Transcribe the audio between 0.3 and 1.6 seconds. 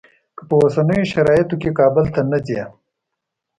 که په اوسنیو شرایطو